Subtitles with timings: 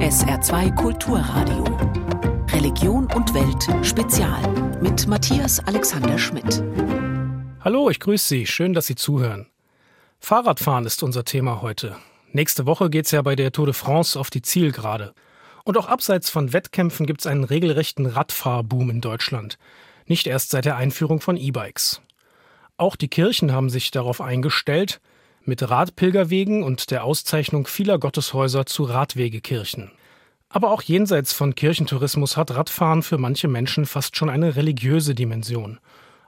[0.00, 1.64] SR2 Kulturradio.
[2.52, 4.42] Religion und Welt Spezial
[4.80, 6.62] mit Matthias Alexander Schmidt.
[7.60, 8.46] Hallo, ich grüße Sie.
[8.46, 9.46] Schön, dass Sie zuhören.
[10.20, 11.96] Fahrradfahren ist unser Thema heute.
[12.32, 15.14] Nächste Woche geht es ja bei der Tour de France auf die Zielgerade.
[15.64, 19.58] Und auch abseits von Wettkämpfen gibt es einen regelrechten Radfahrboom in Deutschland.
[20.06, 22.02] Nicht erst seit der Einführung von E-Bikes.
[22.76, 25.00] Auch die Kirchen haben sich darauf eingestellt,
[25.46, 29.90] mit Radpilgerwegen und der Auszeichnung vieler Gotteshäuser zu Radwegekirchen.
[30.48, 35.80] Aber auch jenseits von Kirchentourismus hat Radfahren für manche Menschen fast schon eine religiöse Dimension.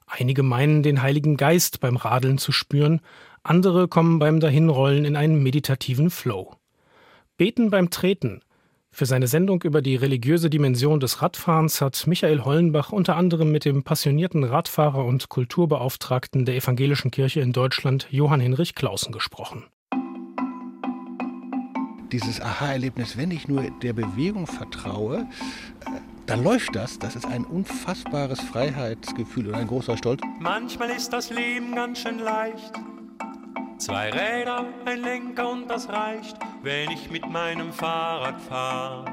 [0.07, 3.01] Einige meinen, den Heiligen Geist beim Radeln zu spüren,
[3.43, 6.57] andere kommen beim Dahinrollen in einen meditativen Flow.
[7.37, 8.41] Beten beim Treten.
[8.95, 13.65] Für seine Sendung über die religiöse Dimension des Radfahrens hat Michael Hollenbach unter anderem mit
[13.65, 19.65] dem passionierten Radfahrer und Kulturbeauftragten der Evangelischen Kirche in Deutschland Johann Hinrich Clausen gesprochen
[22.13, 25.27] dieses Aha-Erlebnis, wenn ich nur der Bewegung vertraue,
[25.81, 25.91] äh,
[26.27, 26.97] dann läuft das.
[27.01, 30.21] Das ist ein unfassbares Freiheitsgefühl und ein großer Stolz.
[30.39, 32.73] Manchmal ist das Leben ganz schön leicht.
[33.79, 39.05] Zwei Räder, ein Lenker und das reicht, wenn ich mit meinem Fahrrad fahre.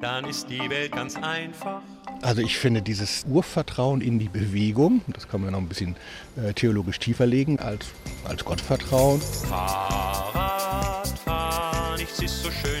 [0.00, 1.80] Dann ist die Welt ganz einfach.
[2.22, 5.94] Also ich finde dieses Urvertrauen in die Bewegung, das kann man noch ein bisschen
[6.36, 7.86] äh, theologisch tiefer legen als,
[8.24, 9.20] als Gottvertrauen.
[9.48, 12.73] Fahrrad fahren, nichts ist so schön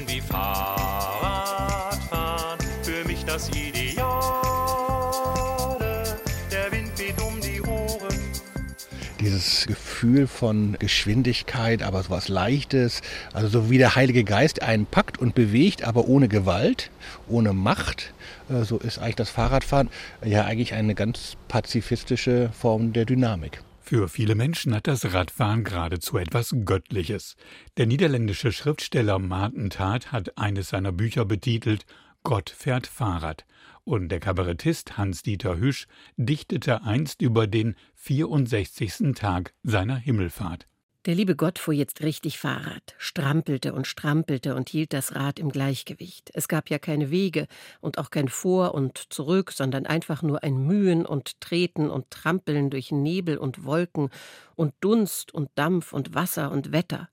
[10.04, 13.00] Gefühl von Geschwindigkeit, aber so was Leichtes,
[13.32, 16.90] also so wie der Heilige Geist einen packt und bewegt, aber ohne Gewalt,
[17.26, 18.12] ohne Macht.
[18.50, 19.88] Äh, So ist eigentlich das Fahrradfahren
[20.22, 23.62] ja eigentlich eine ganz pazifistische Form der Dynamik.
[23.80, 27.36] Für viele Menschen hat das Radfahren geradezu etwas Göttliches.
[27.78, 31.86] Der niederländische Schriftsteller Maarten Taat hat eines seiner Bücher betitelt
[32.24, 33.46] Gott fährt Fahrrad.
[33.84, 39.12] Und der Kabarettist Hans-Dieter Hüsch dichtete einst über den 64.
[39.14, 40.66] Tag seiner Himmelfahrt.
[41.04, 45.50] Der liebe Gott fuhr jetzt richtig Fahrrad, strampelte und strampelte und hielt das Rad im
[45.50, 46.30] Gleichgewicht.
[46.32, 47.46] Es gab ja keine Wege
[47.82, 52.70] und auch kein Vor und Zurück, sondern einfach nur ein Mühen und Treten und Trampeln
[52.70, 54.08] durch Nebel und Wolken
[54.54, 57.10] und Dunst und Dampf und Wasser und Wetter.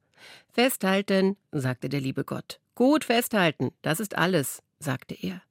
[0.53, 2.61] Festhalten, sagte der liebe Gott.
[2.75, 5.41] Gut festhalten, das ist alles, sagte er.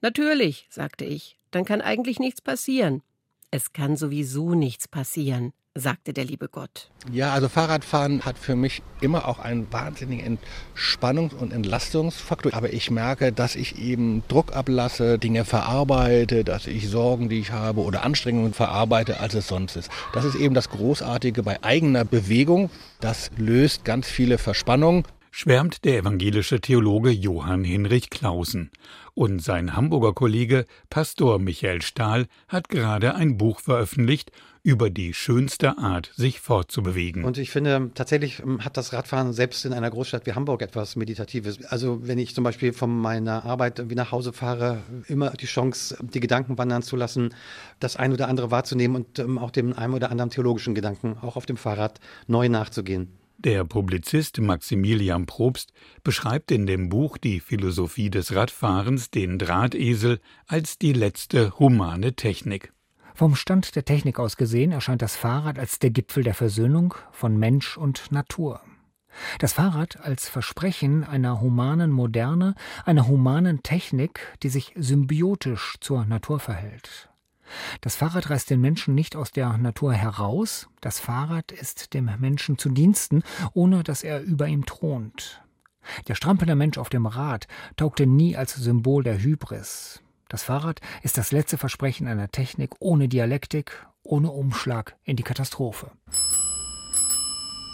[0.00, 3.02] Natürlich, sagte ich, dann kann eigentlich nichts passieren.
[3.50, 6.90] Es kann sowieso nichts passieren, sagte der liebe Gott.
[7.10, 10.38] Ja, also Fahrradfahren hat für mich immer auch einen wahnsinnigen
[10.76, 12.54] Entspannungs- und Entlastungsfaktor.
[12.54, 17.50] Aber ich merke, dass ich eben Druck ablasse, Dinge verarbeite, dass ich Sorgen, die ich
[17.50, 19.90] habe oder Anstrengungen verarbeite, als es sonst ist.
[20.12, 22.70] Das ist eben das Großartige bei eigener Bewegung.
[23.00, 25.04] Das löst ganz viele Verspannungen.
[25.30, 28.70] Schwärmt der evangelische Theologe Johann Hinrich Clausen.
[29.14, 34.30] Und sein Hamburger Kollege Pastor Michael Stahl hat gerade ein Buch veröffentlicht
[34.62, 37.24] über die schönste Art, sich fortzubewegen.
[37.24, 40.96] Und ich finde, tatsächlich ähm, hat das Radfahren selbst in einer Großstadt wie Hamburg etwas
[40.96, 41.64] Meditatives.
[41.64, 45.96] Also wenn ich zum Beispiel von meiner Arbeit irgendwie nach Hause fahre, immer die Chance,
[46.02, 47.34] die Gedanken wandern zu lassen,
[47.78, 51.36] das ein oder andere wahrzunehmen und ähm, auch dem einen oder anderen theologischen Gedanken auch
[51.36, 53.19] auf dem Fahrrad neu nachzugehen.
[53.44, 55.72] Der Publizist Maximilian Probst
[56.04, 62.74] beschreibt in dem Buch Die Philosophie des Radfahrens den Drahtesel als die letzte humane Technik.
[63.14, 67.38] Vom Stand der Technik aus gesehen erscheint das Fahrrad als der Gipfel der Versöhnung von
[67.38, 68.60] Mensch und Natur.
[69.38, 76.40] Das Fahrrad als Versprechen einer humanen Moderne, einer humanen Technik, die sich symbiotisch zur Natur
[76.40, 77.09] verhält.
[77.80, 82.58] Das Fahrrad reißt den Menschen nicht aus der Natur heraus, das Fahrrad ist dem Menschen
[82.58, 83.22] zu Diensten,
[83.52, 85.42] ohne dass er über ihm thront.
[86.08, 87.46] Der strampelnde Mensch auf dem Rad
[87.76, 90.02] taugte nie als Symbol der Hybris.
[90.28, 95.90] Das Fahrrad ist das letzte Versprechen einer Technik ohne Dialektik, ohne Umschlag in die Katastrophe.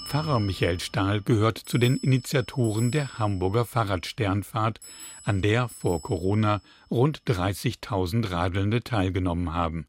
[0.07, 4.79] Pfarrer Michael Stahl gehört zu den Initiatoren der Hamburger Fahrradsternfahrt,
[5.25, 9.89] an der vor Corona rund 30.000 Radelnde teilgenommen haben.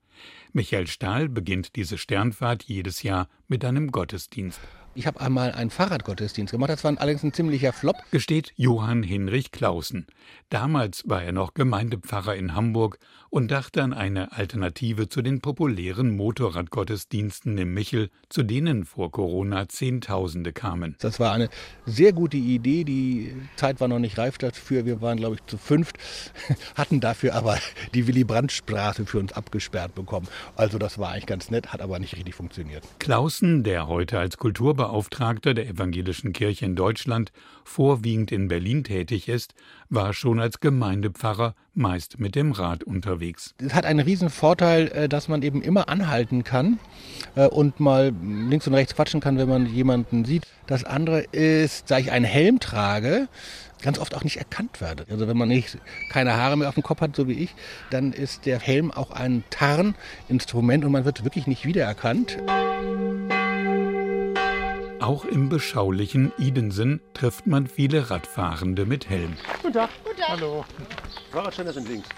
[0.53, 4.59] Michael Stahl beginnt diese Sternfahrt jedes Jahr mit einem Gottesdienst.
[4.97, 6.71] Ich habe einmal einen Fahrradgottesdienst gemacht.
[6.71, 7.97] Das war allerdings ein ziemlicher Flop.
[8.09, 10.07] Gesteht Johann Hinrich Clausen.
[10.49, 12.97] Damals war er noch Gemeindepfarrer in Hamburg
[13.29, 19.69] und dachte an eine Alternative zu den populären Motorradgottesdiensten im Michel, zu denen vor Corona
[19.69, 20.95] Zehntausende kamen.
[20.99, 21.49] Das war eine
[21.85, 22.83] sehr gute Idee.
[22.83, 24.85] Die Zeit war noch nicht reif dafür.
[24.85, 25.99] Wir waren, glaube ich, zu fünft,
[26.75, 27.59] hatten dafür aber
[27.93, 30.27] die Willy-Brandt-Straße für uns abgesperrt bekommen.
[30.55, 32.83] Also das war eigentlich ganz nett, hat aber nicht richtig funktioniert.
[32.97, 37.31] Clausen, der heute als Kulturbeauftragter Kulturbeauftragter der Evangelischen Kirche in Deutschland,
[37.63, 39.53] vorwiegend in Berlin tätig ist,
[39.89, 43.53] war schon als Gemeindepfarrer meist mit dem Rad unterwegs.
[43.57, 46.79] Es hat einen riesen Vorteil, äh, dass man eben immer anhalten kann
[47.35, 50.43] äh, und mal links und rechts quatschen kann, wenn man jemanden sieht.
[50.67, 53.27] Das andere ist, da ich einen Helm trage,
[53.81, 55.05] ganz oft auch nicht erkannt werde.
[55.09, 55.77] Also wenn man nicht
[56.11, 57.53] keine Haare mehr auf dem Kopf hat, so wie ich,
[57.89, 62.37] dann ist der Helm auch ein Tarninstrument und man wird wirklich nicht wiedererkannt.
[65.07, 69.37] Auch im beschaulichen Idensen trifft man viele Radfahrende mit Helm.
[69.61, 69.89] Guten Tag.
[70.03, 70.27] Guten Tag.
[70.27, 70.65] Hallo.
[71.31, 72.09] Fahrradständer sind links.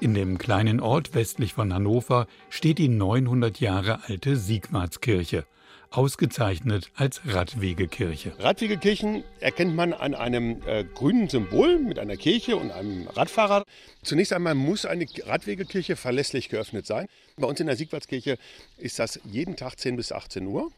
[0.00, 5.44] In dem kleinen Ort westlich von Hannover steht die 900 Jahre alte Siegwartskirche
[5.90, 8.32] ausgezeichnet als Radwegekirche.
[8.38, 13.64] Radwegekirchen erkennt man an einem äh, grünen Symbol mit einer Kirche und einem Radfahrer.
[14.02, 17.06] Zunächst einmal muss eine Radwegekirche verlässlich geöffnet sein.
[17.36, 18.38] Bei uns in der Siegwaldskirche
[18.78, 20.70] ist das jeden Tag 10 bis 18 Uhr.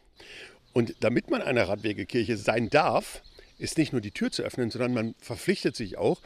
[0.73, 3.21] Und damit man eine Radwegekirche sein darf,
[3.57, 6.21] ist nicht nur die Tür zu öffnen, sondern man verpflichtet sich auch,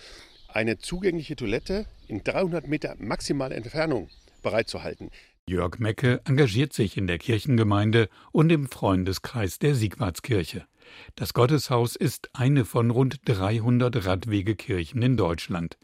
[0.48, 4.10] eine zugängliche Toilette in 300 Meter maximaler Entfernung
[4.42, 5.12] bereitzuhalten.
[5.50, 10.66] Jörg Mecke engagiert sich in der Kirchengemeinde und im Freundeskreis der Siegwartskirche.
[11.16, 15.78] Das Gotteshaus ist eine von rund 300 Radwegekirchen in Deutschland.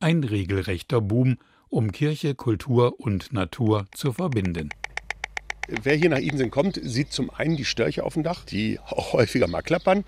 [0.00, 1.38] Ein regelrechter Boom,
[1.68, 4.70] um Kirche, Kultur und Natur zu verbinden.
[5.70, 9.12] Wer hier nach Idensen kommt, sieht zum einen die Störche auf dem Dach, die auch
[9.12, 10.04] häufiger mal klappern.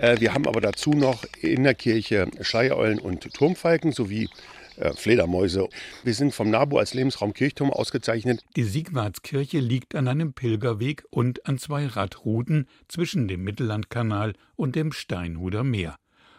[0.00, 4.28] Äh, wir haben aber dazu noch in der Kirche Schleiereulen und Turmfalken sowie
[4.76, 5.68] äh, Fledermäuse.
[6.02, 8.44] Wir sind vom NABU als Lebensraum Kirchturm ausgezeichnet.
[8.56, 14.90] Die Siegwartskirche liegt an einem Pilgerweg und an zwei Radrouten zwischen dem Mittellandkanal und dem
[14.90, 15.94] Steinhuder Meer.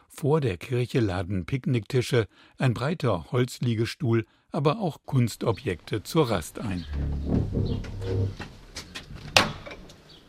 [0.10, 2.28] Vor der Kirche laden Picknicktische,
[2.58, 6.86] ein breiter Holzliegestuhl, aber auch Kunstobjekte zur Rast ein.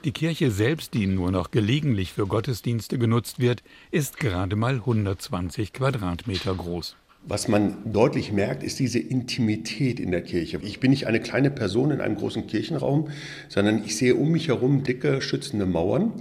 [0.07, 5.73] Die Kirche selbst, die nur noch gelegentlich für Gottesdienste genutzt wird, ist gerade mal 120
[5.73, 6.95] Quadratmeter groß.
[7.27, 10.61] Was man deutlich merkt, ist diese Intimität in der Kirche.
[10.63, 13.09] Ich bin nicht eine kleine Person in einem großen Kirchenraum,
[13.49, 16.13] sondern ich sehe um mich herum dicke, schützende Mauern.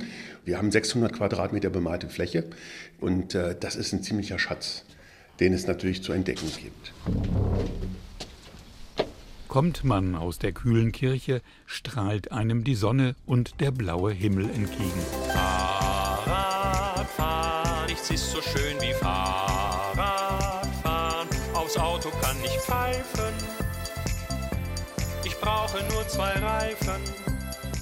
[0.46, 2.46] Wir haben 600 Quadratmeter bemalte Fläche
[3.02, 4.84] und äh, das ist ein ziemlicher Schatz,
[5.40, 6.92] den es natürlich zu entdecken gibt.
[9.56, 15.00] Kommt man aus der kühlen Kirche, strahlt einem die Sonne und der blaue Himmel entgegen.
[15.32, 17.06] Fahrradfahren,
[17.88, 18.94] nichts ist so schön wie
[21.78, 23.34] Auto kann nicht pfeifen.
[25.24, 27.02] Ich brauche nur zwei Reifen.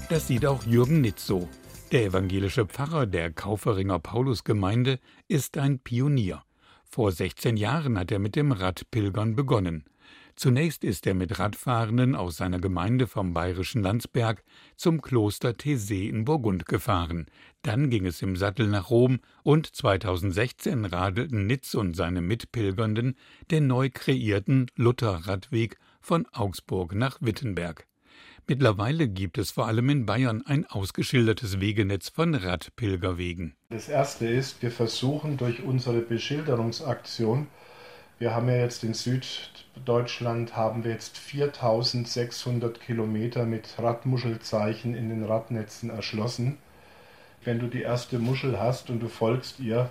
[0.10, 1.50] Das sieht auch Jürgen Nitz so.
[1.92, 6.44] Der evangelische Pfarrer der Kauferinger Paulusgemeinde ist ein Pionier.
[6.86, 9.86] Vor 16 Jahren hat er mit dem Radpilgern begonnen.
[10.36, 14.44] Zunächst ist er mit Radfahrenden aus seiner Gemeinde vom bayerischen Landsberg
[14.76, 17.28] zum Kloster Thésée in Burgund gefahren.
[17.62, 23.16] Dann ging es im Sattel nach Rom und 2016 radelten Nitz und seine Mitpilgernden
[23.52, 27.88] den neu kreierten Lutherradweg von Augsburg nach Wittenberg.
[28.46, 33.56] Mittlerweile gibt es vor allem in Bayern ein ausgeschildertes Wegenetz von Radpilgerwegen.
[33.70, 37.48] Das erste ist, wir versuchen durch unsere Beschilderungsaktion
[38.24, 45.26] wir haben ja jetzt in Süddeutschland haben wir jetzt 4600 Kilometer mit Radmuschelzeichen in den
[45.26, 46.58] Radnetzen erschlossen.
[47.44, 49.90] Wenn du die erste Muschel hast und du folgst ihr,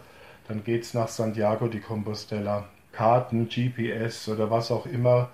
[0.49, 2.71] dann geht es nach Santiago de Compostela.
[2.93, 5.29] Karten, GPS oder was auch immer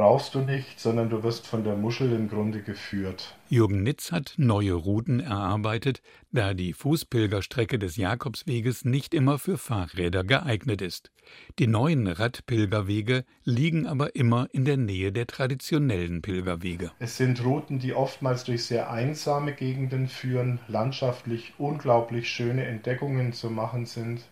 [0.00, 3.36] brauchst du nicht, sondern du wirst von der Muschel im Grunde geführt.
[3.50, 6.00] Jürgen Nitz hat neue Routen erarbeitet,
[6.32, 11.10] da die Fußpilgerstrecke des Jakobsweges nicht immer für Fahrräder geeignet ist.
[11.58, 16.92] Die neuen Radpilgerwege liegen aber immer in der Nähe der traditionellen Pilgerwege.
[16.98, 23.50] Es sind Routen, die oftmals durch sehr einsame Gegenden führen, landschaftlich unglaublich schöne Entdeckungen zu
[23.50, 24.22] machen sind,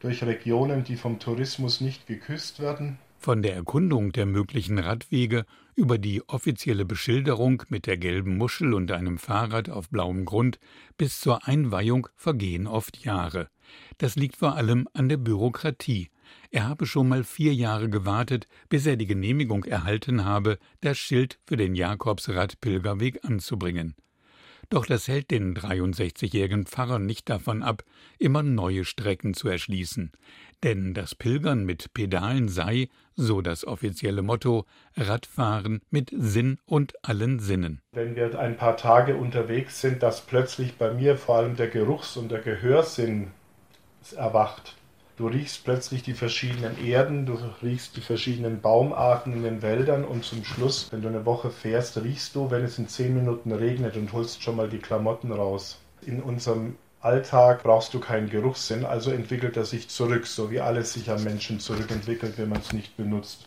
[0.00, 5.44] durch Regionen, die vom Tourismus nicht geküsst werden, von der Erkundung der möglichen Radwege
[5.76, 10.58] über die offizielle Beschilderung mit der gelben Muschel und einem Fahrrad auf blauem Grund
[10.96, 13.48] bis zur Einweihung vergehen oft Jahre.
[13.98, 16.10] Das liegt vor allem an der Bürokratie.
[16.50, 21.38] Er habe schon mal vier Jahre gewartet, bis er die Genehmigung erhalten habe, das Schild
[21.46, 23.94] für den Jakobsradpilgerweg anzubringen.
[24.70, 27.82] Doch das hält den 63-jährigen Pfarrer nicht davon ab,
[28.20, 30.12] immer neue Strecken zu erschließen.
[30.62, 37.40] Denn das Pilgern mit Pedalen sei, so das offizielle Motto, Radfahren mit Sinn und allen
[37.40, 37.80] Sinnen.
[37.90, 42.16] Wenn wir ein paar Tage unterwegs sind, dass plötzlich bei mir vor allem der Geruchs-
[42.16, 43.32] und der Gehörsinn
[44.14, 44.76] erwacht.
[45.20, 50.24] Du riechst plötzlich die verschiedenen Erden, du riechst die verschiedenen Baumarten in den Wäldern und
[50.24, 53.98] zum Schluss, wenn du eine Woche fährst, riechst du, wenn es in zehn Minuten regnet
[53.98, 55.78] und holst schon mal die Klamotten raus.
[56.06, 60.94] In unserem Alltag brauchst du keinen Geruchssinn, also entwickelt er sich zurück, so wie alles
[60.94, 63.46] sich am Menschen zurückentwickelt, wenn man es nicht benutzt.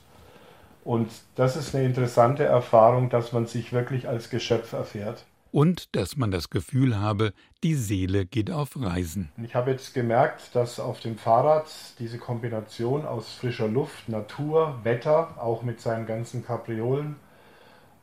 [0.84, 6.18] Und das ist eine interessante Erfahrung, dass man sich wirklich als Geschöpf erfährt und dass
[6.18, 7.32] man das Gefühl habe,
[7.62, 9.30] die Seele geht auf Reisen.
[9.42, 11.68] Ich habe jetzt gemerkt, dass auf dem Fahrrad
[12.00, 17.18] diese Kombination aus frischer Luft, Natur, Wetter, auch mit seinen ganzen Kapriolen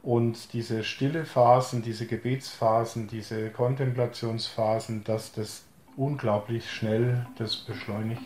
[0.02, 5.64] und diese stille Phasen, diese Gebetsphasen, diese Kontemplationsphasen, dass das
[5.96, 8.22] unglaublich schnell das beschleunigt,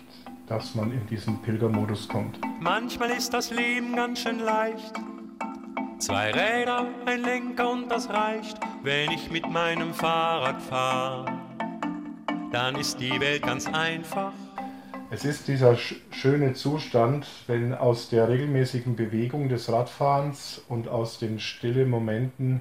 [0.47, 2.39] dass man in diesen Pilgermodus kommt.
[2.61, 4.93] Manchmal ist das Leben ganz schön leicht
[6.05, 11.33] Zwei Räder, ein Lenker und das reicht, wenn ich mit meinem Fahrrad fahre.
[12.53, 14.35] Dann ist die Welt ganz einfach.
[15.11, 15.79] Es ist dieser
[16.11, 22.61] schöne Zustand, wenn aus der regelmäßigen Bewegung des Radfahrens und aus den stillen Momenten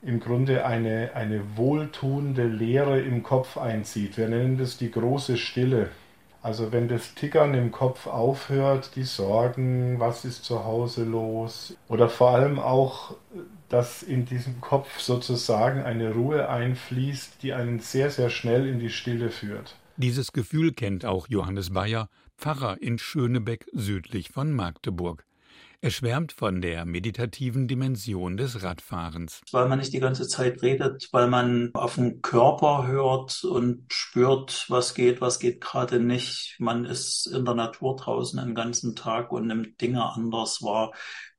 [0.00, 4.16] im Grunde eine, eine wohltuende Leere im Kopf einzieht.
[4.16, 5.90] Wir nennen das die große Stille.
[6.40, 12.08] Also wenn das Tickern im Kopf aufhört, die Sorgen, was ist zu Hause los oder
[12.08, 13.16] vor allem auch,
[13.68, 18.90] dass in diesem Kopf sozusagen eine Ruhe einfließt, die einen sehr, sehr schnell in die
[18.90, 19.76] Stille führt.
[19.96, 25.24] Dieses Gefühl kennt auch Johannes Bayer, Pfarrer in Schönebeck südlich von Magdeburg.
[25.80, 29.42] Er schwärmt von der meditativen Dimension des Radfahrens.
[29.52, 34.66] Weil man nicht die ganze Zeit redet, weil man auf den Körper hört und spürt,
[34.68, 36.56] was geht, was geht gerade nicht.
[36.58, 40.92] Man ist in der Natur draußen den ganzen Tag und nimmt Dinge anders wahr.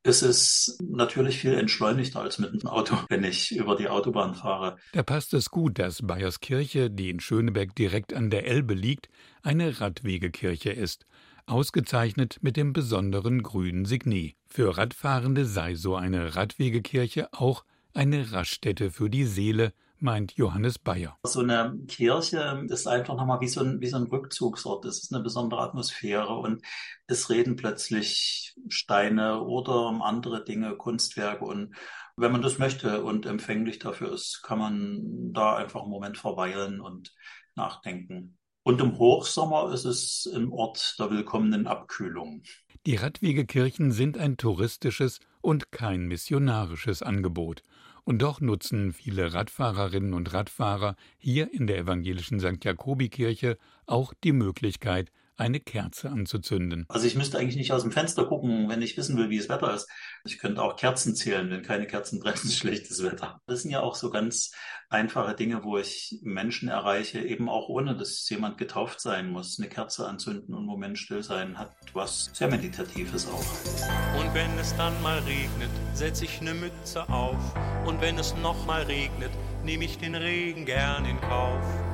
[0.03, 4.77] Es ist natürlich viel entschleunigter als mit dem Auto, wenn ich über die Autobahn fahre.
[4.93, 9.09] Da passt es gut, dass Bayerskirche, die in Schöneberg direkt an der Elbe liegt,
[9.43, 11.05] eine Radwegekirche ist
[11.49, 14.35] ausgezeichnet mit dem besonderen grünen Signet.
[14.47, 21.17] Für Radfahrende sei so eine Radwegekirche auch eine Raststätte für die Seele, meint Johannes Bayer.
[21.23, 24.85] So eine Kirche ist einfach nochmal wie so, ein, wie so ein Rückzugsort.
[24.85, 26.61] Es ist eine besondere Atmosphäre und
[27.07, 31.75] es reden plötzlich Steine oder andere Dinge, Kunstwerke und
[32.15, 36.81] wenn man das möchte und empfänglich dafür ist, kann man da einfach einen Moment verweilen
[36.81, 37.13] und
[37.55, 38.38] nachdenken.
[38.69, 42.43] Und im Hochsommer ist es im Ort der willkommenen Abkühlung.
[42.85, 47.63] Die Radwegekirchen sind ein touristisches und kein missionarisches Angebot.
[48.03, 52.63] Und doch nutzen viele Radfahrerinnen und Radfahrer hier in der evangelischen St.
[52.63, 53.57] Jakobikirche
[53.87, 55.09] auch die Möglichkeit,
[55.39, 56.85] eine Kerze anzuzünden.
[56.89, 59.49] Also ich müsste eigentlich nicht aus dem Fenster gucken, wenn ich wissen will, wie das
[59.49, 59.89] Wetter ist.
[60.25, 63.41] Ich könnte auch Kerzen zählen, wenn keine Kerzen brennen, ist schlechtes Wetter.
[63.47, 64.51] Das sind ja auch so ganz
[64.89, 69.59] einfache Dinge, wo ich Menschen erreiche, eben auch ohne, dass jemand getauft sein muss.
[69.59, 74.19] Eine Kerze anzünden und einen Moment still sein hat was sehr Meditatives auch.
[74.19, 77.37] Und wenn es dann mal regnet, setze ich eine Mütze auf.
[77.85, 79.31] Und wenn es noch mal regnet,
[79.63, 81.88] nehme ich den Regen gern in Kauf.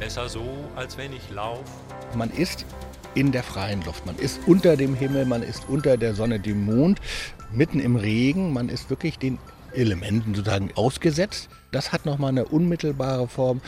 [0.00, 0.44] Besser so,
[0.76, 1.62] als wenn ich laufe.
[2.14, 2.66] Man ist
[3.14, 4.04] in der freien Luft.
[4.06, 7.00] Man ist unter dem Himmel, man ist unter der Sonne, dem Mond,
[7.52, 8.52] mitten im Regen.
[8.52, 9.38] Man ist wirklich den
[9.72, 11.48] Elementen sozusagen ausgesetzt.
[11.70, 13.60] Das hat nochmal eine unmittelbare Form.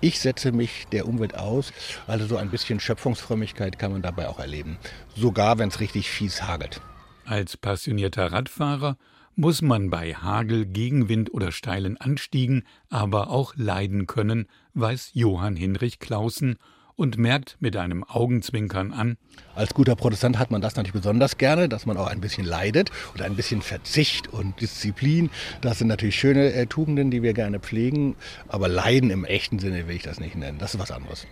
[0.00, 1.72] Ich setze mich der Umwelt aus.
[2.06, 4.78] Also so ein bisschen Schöpfungsfrömmigkeit kann man dabei auch erleben.
[5.16, 6.80] Sogar wenn es richtig fies hagelt.
[7.26, 8.96] Als passionierter Radfahrer
[9.36, 15.98] muss man bei Hagel, Gegenwind oder steilen Anstiegen aber auch leiden können, weiß Johann Hinrich
[15.98, 16.56] Clausen
[16.96, 19.16] und merkt mit einem Augenzwinkern an.
[19.54, 22.90] Als guter Protestant hat man das natürlich besonders gerne, dass man auch ein bisschen leidet
[23.14, 25.30] und ein bisschen Verzicht und Disziplin.
[25.60, 28.16] Das sind natürlich schöne äh, Tugenden, die wir gerne pflegen,
[28.48, 30.58] aber Leiden im echten Sinne will ich das nicht nennen.
[30.58, 31.26] Das ist was anderes.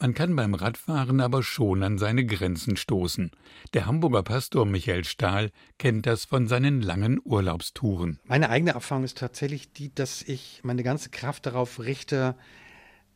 [0.00, 3.32] Man kann beim Radfahren aber schon an seine Grenzen stoßen.
[3.74, 8.20] Der Hamburger Pastor Michael Stahl kennt das von seinen langen Urlaubstouren.
[8.24, 12.36] Meine eigene Erfahrung ist tatsächlich die, dass ich meine ganze Kraft darauf richte,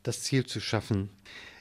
[0.03, 1.11] das Ziel zu schaffen.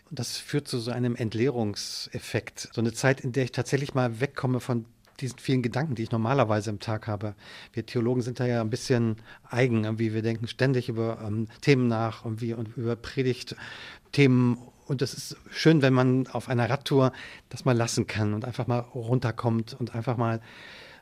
[0.10, 2.70] Und das führt zu so einem Entleerungseffekt.
[2.74, 4.86] So eine Zeit, in der ich tatsächlich mal wegkomme von
[5.20, 7.36] diesen vielen Gedanken, die ich normalerweise im Tag habe.
[7.74, 11.88] Wir Theologen sind da ja ein bisschen eigen, irgendwie wir denken ständig über ähm, Themen
[11.88, 14.58] nach und, wie, und über Predigtthemen
[14.92, 17.14] und es ist schön, wenn man auf einer Radtour
[17.48, 20.42] das mal lassen kann und einfach mal runterkommt und einfach mal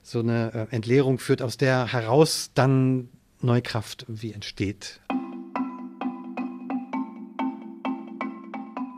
[0.04, 3.10] so eine äh, Entleerung führt, aus der heraus dann
[3.42, 5.02] neue Kraft irgendwie entsteht.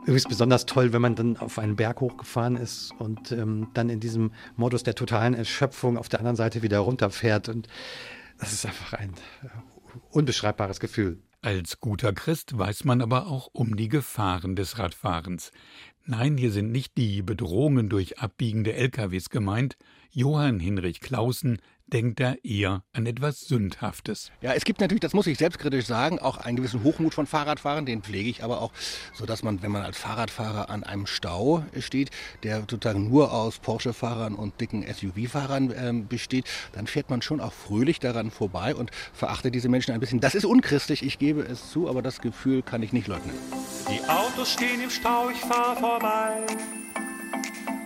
[0.02, 3.98] Übrigens besonders toll, wenn man dann auf einen Berg hochgefahren ist und ähm, dann in
[3.98, 7.48] diesem Modus der totalen Erschöpfung auf der anderen Seite wieder runterfährt.
[7.48, 7.66] Und
[8.38, 9.48] das ist einfach ein äh,
[10.10, 11.18] unbeschreibbares Gefühl.
[11.44, 15.50] Als guter Christ weiß man aber auch um die Gefahren des Radfahrens.
[16.06, 19.76] Nein, hier sind nicht die Bedrohungen durch abbiegende LKWs gemeint.
[20.12, 21.60] Johann Hinrich Clausen
[21.92, 24.30] denkt er eher an etwas Sündhaftes.
[24.40, 27.86] Ja, es gibt natürlich, das muss ich selbstkritisch sagen, auch einen gewissen Hochmut von Fahrradfahrern,
[27.86, 28.72] den pflege ich aber auch,
[29.12, 32.10] so dass man, wenn man als Fahrradfahrer an einem Stau steht,
[32.42, 37.52] der sozusagen nur aus Porsche-Fahrern und dicken SUV-Fahrern äh, besteht, dann fährt man schon auch
[37.52, 40.20] fröhlich daran vorbei und verachtet diese Menschen ein bisschen.
[40.20, 43.34] Das ist unchristlich, ich gebe es zu, aber das Gefühl kann ich nicht leugnen.
[43.88, 46.46] Die Autos stehen im Stau, ich fahr vorbei.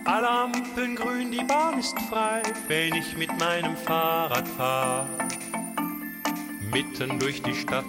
[0.07, 5.05] Alle Ampeln grün, die Bahn ist frei, wenn ich mit meinem Fahrrad fahr.
[6.71, 7.83] Mitten durch die Stadt.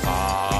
[0.00, 0.51] Fahr